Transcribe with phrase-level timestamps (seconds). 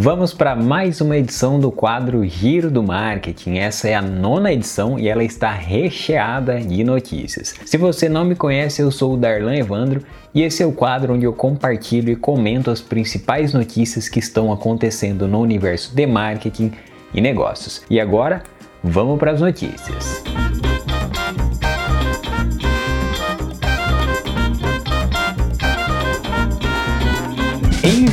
[0.00, 3.56] Vamos para mais uma edição do quadro Giro do Marketing.
[3.58, 7.56] Essa é a nona edição e ela está recheada de notícias.
[7.66, 11.14] Se você não me conhece, eu sou o Darlan Evandro e esse é o quadro
[11.14, 16.70] onde eu compartilho e comento as principais notícias que estão acontecendo no universo de marketing
[17.12, 17.82] e negócios.
[17.90, 18.44] E agora,
[18.84, 20.22] vamos para as notícias.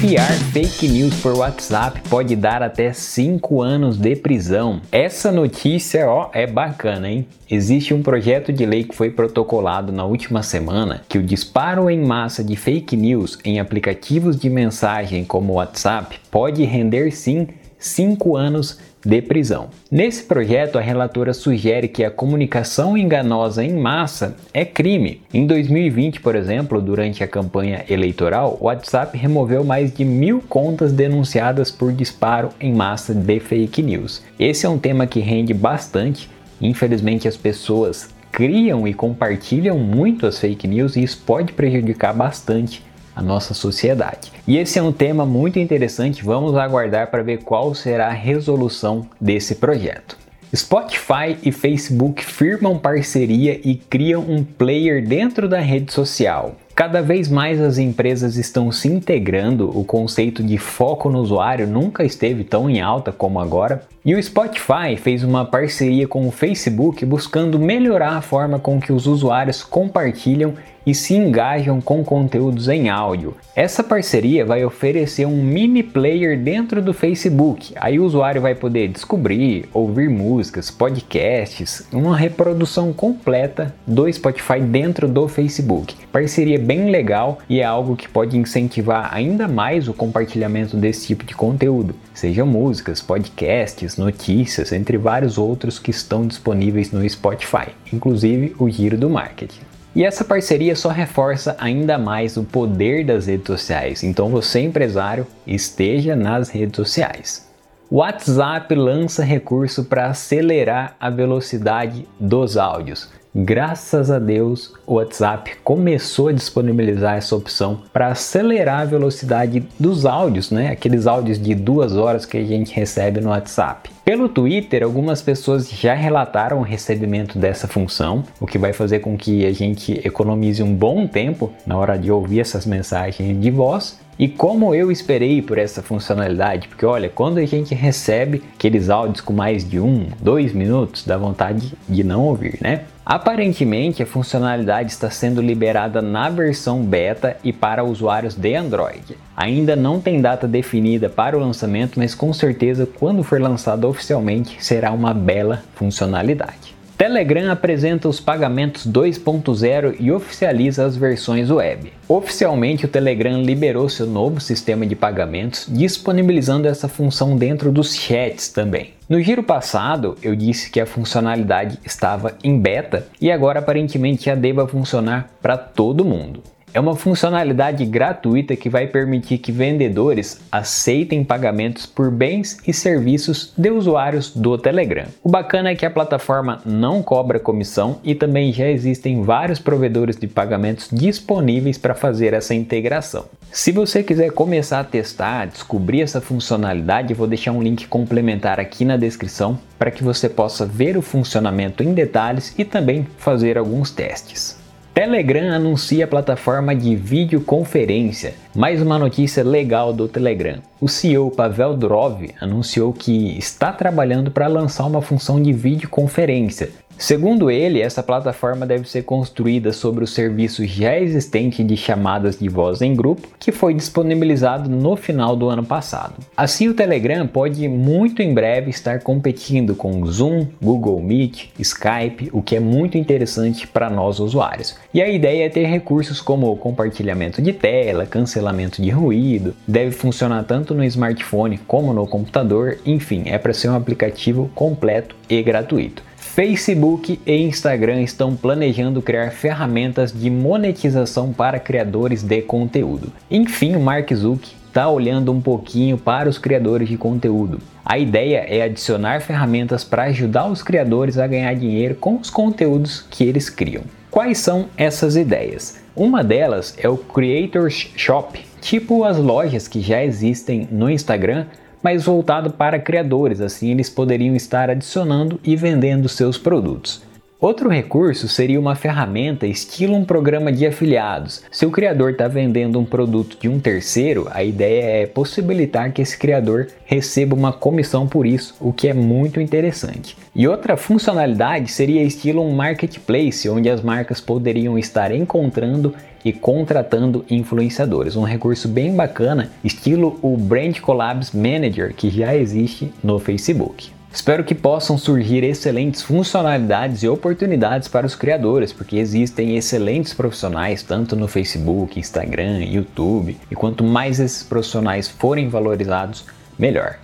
[0.06, 4.80] Enviar fake news por WhatsApp pode dar até 5 anos de prisão.
[4.92, 7.26] Essa notícia, ó, é bacana, hein?
[7.50, 12.06] Existe um projeto de lei que foi protocolado na última semana que o disparo em
[12.06, 18.80] massa de fake news em aplicativos de mensagem como WhatsApp pode render sim 5 anos
[19.06, 19.70] de prisão.
[19.92, 25.22] Nesse projeto, a relatora sugere que a comunicação enganosa em massa é crime.
[25.32, 30.92] Em 2020, por exemplo, durante a campanha eleitoral, o WhatsApp removeu mais de mil contas
[30.92, 34.24] denunciadas por disparo em massa de fake news.
[34.40, 36.28] Esse é um tema que rende bastante.
[36.60, 42.84] Infelizmente, as pessoas criam e compartilham muito as fake news e isso pode prejudicar bastante
[43.16, 44.32] a nossa sociedade.
[44.48, 49.08] E esse é um tema muito interessante, vamos aguardar para ver qual será a resolução
[49.20, 50.18] desse projeto.
[50.56, 56.56] Spotify e Facebook firmam parceria e criam um player dentro da rede social.
[56.76, 62.04] Cada vez mais as empresas estão se integrando, o conceito de foco no usuário nunca
[62.04, 67.06] esteve tão em alta como agora, e o Spotify fez uma parceria com o Facebook
[67.06, 70.54] buscando melhorar a forma com que os usuários compartilham
[70.86, 73.34] e se engajam com conteúdos em áudio.
[73.56, 77.74] Essa parceria vai oferecer um mini player dentro do Facebook.
[77.78, 85.08] Aí o usuário vai poder descobrir, ouvir músicas, podcasts, uma reprodução completa do Spotify dentro
[85.08, 85.96] do Facebook.
[86.12, 91.24] Parceria bem legal e é algo que pode incentivar ainda mais o compartilhamento desse tipo
[91.24, 98.56] de conteúdo, sejam músicas, podcasts, notícias, entre vários outros que estão disponíveis no Spotify, inclusive
[98.58, 99.62] o Giro do Marketing.
[99.96, 104.04] E essa parceria só reforça ainda mais o poder das redes sociais.
[104.04, 107.48] Então você empresário, esteja nas redes sociais.
[107.90, 113.10] WhatsApp lança recurso para acelerar a velocidade dos áudios.
[113.38, 120.06] Graças a Deus, o WhatsApp começou a disponibilizar essa opção para acelerar a velocidade dos
[120.06, 120.70] áudios, né?
[120.70, 123.95] Aqueles áudios de duas horas que a gente recebe no WhatsApp.
[124.06, 129.18] Pelo Twitter, algumas pessoas já relataram o recebimento dessa função, o que vai fazer com
[129.18, 134.00] que a gente economize um bom tempo na hora de ouvir essas mensagens de voz
[134.20, 139.22] e como eu esperei por essa funcionalidade, porque olha, quando a gente recebe aqueles áudios
[139.22, 142.84] com mais de um, dois minutos, dá vontade de não ouvir, né?
[143.04, 149.18] Aparentemente, a funcionalidade está sendo liberada na versão beta e para usuários de Android.
[149.36, 154.64] Ainda não tem data definida para o lançamento, mas com certeza, quando for lançado oficialmente,
[154.64, 156.76] será uma bela funcionalidade.
[156.98, 161.92] Telegram apresenta os pagamentos 2.0 e oficializa as versões web.
[162.08, 168.48] Oficialmente, o Telegram liberou seu novo sistema de pagamentos, disponibilizando essa função dentro dos chats
[168.48, 168.94] também.
[169.10, 174.36] No giro passado, eu disse que a funcionalidade estava em beta e agora aparentemente já
[174.36, 176.42] deva funcionar para todo mundo.
[176.76, 183.54] É uma funcionalidade gratuita que vai permitir que vendedores aceitem pagamentos por bens e serviços
[183.56, 185.06] de usuários do Telegram.
[185.24, 190.18] O bacana é que a plataforma não cobra comissão e também já existem vários provedores
[190.18, 193.24] de pagamentos disponíveis para fazer essa integração.
[193.54, 198.84] Se você quiser começar a testar, descobrir essa funcionalidade, vou deixar um link complementar aqui
[198.84, 203.92] na descrição para que você possa ver o funcionamento em detalhes e também fazer alguns
[203.92, 204.65] testes.
[204.96, 208.34] Telegram anuncia a plataforma de videoconferência.
[208.56, 210.60] Mais uma notícia legal do Telegram.
[210.80, 217.52] O CEO Pavel Durov anunciou que está trabalhando para lançar uma função de videoconferência Segundo
[217.52, 222.82] ele, essa plataforma deve ser construída sobre o serviço já existente de chamadas de voz
[222.82, 226.16] em grupo, que foi disponibilizado no final do ano passado.
[226.38, 232.42] Assim, o Telegram pode muito em breve estar competindo com Zoom, Google Meet, Skype, o
[232.42, 234.76] que é muito interessante para nós usuários.
[234.94, 240.44] E a ideia é ter recursos como compartilhamento de tela, cancelamento de ruído, deve funcionar
[240.46, 246.02] tanto no smartphone como no computador, enfim, é para ser um aplicativo completo e gratuito.
[246.36, 253.10] Facebook e Instagram estão planejando criar ferramentas de monetização para criadores de conteúdo.
[253.32, 257.60] Enfim, o Mark Zuck está olhando um pouquinho para os criadores de conteúdo.
[257.86, 263.08] A ideia é adicionar ferramentas para ajudar os criadores a ganhar dinheiro com os conteúdos
[263.10, 263.84] que eles criam.
[264.12, 265.80] Quais são essas ideias?
[265.96, 271.46] Uma delas é o Creators Shop, tipo as lojas que já existem no Instagram,
[271.86, 277.04] mas voltado para criadores, assim eles poderiam estar adicionando e vendendo seus produtos.
[277.40, 281.44] Outro recurso seria uma ferramenta estilo um programa de afiliados.
[281.52, 286.02] Se o criador está vendendo um produto de um terceiro, a ideia é possibilitar que
[286.02, 290.18] esse criador receba uma comissão por isso, o que é muito interessante.
[290.34, 295.94] E outra funcionalidade seria estilo um marketplace, onde as marcas poderiam estar encontrando
[296.26, 298.16] e contratando influenciadores.
[298.16, 303.94] Um recurso bem bacana, estilo o Brand Collabs Manager, que já existe no Facebook.
[304.12, 310.82] Espero que possam surgir excelentes funcionalidades e oportunidades para os criadores, porque existem excelentes profissionais
[310.82, 316.26] tanto no Facebook, Instagram, YouTube, e quanto mais esses profissionais forem valorizados,
[316.58, 316.98] melhor.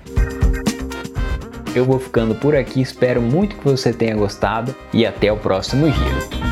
[1.75, 5.87] Eu vou ficando por aqui, espero muito que você tenha gostado e até o próximo
[5.87, 6.50] giro.